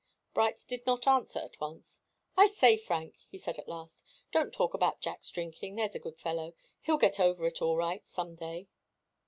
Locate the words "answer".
1.05-1.37